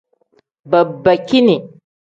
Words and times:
Babakini. 0.71 1.55